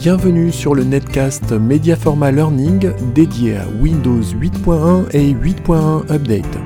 [0.00, 6.58] Bienvenue sur le netcast Mediaforma Learning dédié à Windows 8.1 et 8.1 Update.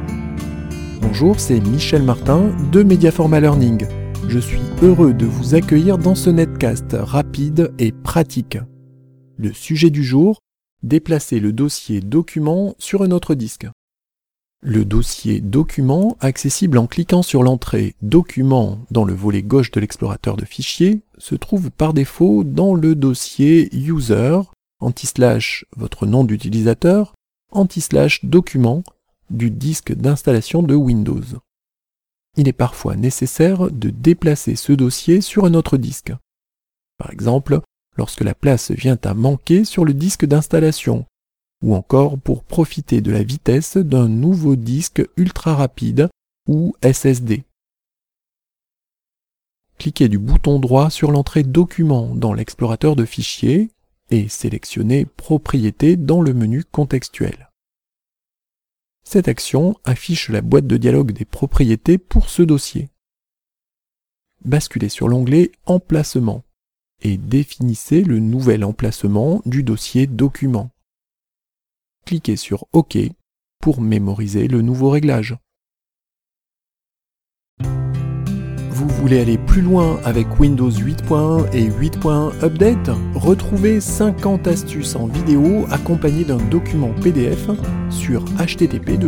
[1.00, 3.88] Bonjour, c'est Michel Martin de Mediaforma Learning.
[4.28, 8.56] Je suis heureux de vous accueillir dans ce netcast rapide et pratique.
[9.36, 10.38] Le sujet du jour,
[10.84, 13.66] déplacer le dossier document sur un autre disque.
[14.66, 20.38] Le dossier document, accessible en cliquant sur l'entrée Document dans le volet gauche de l'explorateur
[20.38, 24.38] de fichiers, se trouve par défaut dans le dossier User,
[24.80, 27.12] anti-slash votre nom d'utilisateur,
[27.52, 28.82] anti-slash document
[29.28, 31.42] du disque d'installation de Windows.
[32.38, 36.14] Il est parfois nécessaire de déplacer ce dossier sur un autre disque.
[36.96, 37.60] Par exemple,
[37.98, 41.04] lorsque la place vient à manquer sur le disque d'installation
[41.64, 46.10] ou encore pour profiter de la vitesse d'un nouveau disque ultra rapide
[46.46, 47.44] ou SSD.
[49.78, 53.70] Cliquez du bouton droit sur l'entrée Document dans l'explorateur de fichiers
[54.10, 57.50] et sélectionnez Propriétés dans le menu contextuel.
[59.02, 62.90] Cette action affiche la boîte de dialogue des propriétés pour ce dossier.
[64.44, 66.44] Basculez sur l'onglet Emplacement
[67.00, 70.73] et définissez le nouvel emplacement du dossier Document
[72.04, 72.98] cliquez sur OK
[73.60, 75.36] pour mémoriser le nouveau réglage.
[78.70, 82.90] Vous voulez aller plus loin avec Windows 8.1 et 8.1 Update?
[83.14, 87.48] Retrouvez 50 astuces en vidéo accompagnées d'un document PDF
[87.88, 88.98] sur http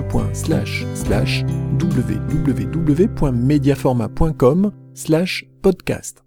[1.80, 4.72] www.mediaforma.com
[5.62, 6.25] podcast.